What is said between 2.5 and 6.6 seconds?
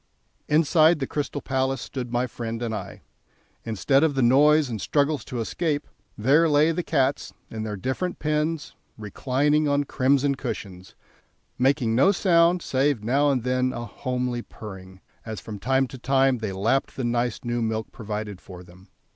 and I. Instead of the noise and struggles to escape, there